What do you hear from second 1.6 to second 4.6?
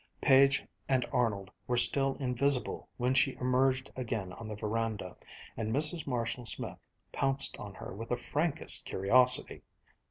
were still invisible when she emerged again on the